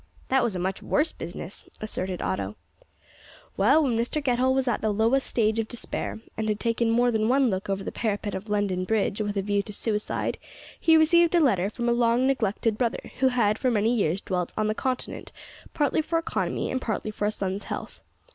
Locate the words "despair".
5.67-6.19